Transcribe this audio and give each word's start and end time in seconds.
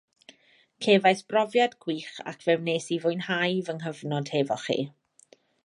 Cefais 0.85 1.21
brofiad 1.33 1.75
gwych 1.85 2.17
ac 2.33 2.47
fe 2.47 2.57
wnes 2.63 2.89
i 2.97 2.99
fwynhau 3.05 3.63
fy 3.69 3.79
nghyfnod 3.79 4.33
hefo 4.37 4.59
chi 4.67 4.79